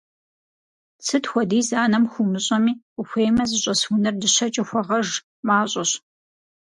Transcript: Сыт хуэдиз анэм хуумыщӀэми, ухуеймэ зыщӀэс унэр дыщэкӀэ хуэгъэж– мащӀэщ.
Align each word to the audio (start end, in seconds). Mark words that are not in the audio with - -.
Сыт 1.05 1.23
хуэдиз 1.29 1.69
анэм 1.83 2.05
хуумыщӀэми, 2.11 2.73
ухуеймэ 2.99 3.43
зыщӀэс 3.49 3.81
унэр 3.91 4.15
дыщэкӀэ 4.21 4.63
хуэгъэж– 4.69 5.09
мащӀэщ. 5.47 5.91